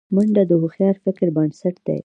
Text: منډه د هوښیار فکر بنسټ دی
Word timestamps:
منډه 0.15 0.43
د 0.47 0.51
هوښیار 0.61 0.95
فکر 1.05 1.27
بنسټ 1.35 1.75
دی 1.87 1.99